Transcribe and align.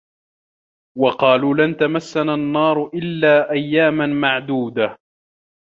وَقَالُوا 0.97 1.53
لَنْ 1.55 1.77
تَمَسَّنَا 1.77 2.33
النَّارُ 2.33 2.87
إِلَّا 2.93 3.51
أَيَّامًا 3.51 4.05
مَعْدُودَةً 4.07 4.85
ۚ 4.95 4.97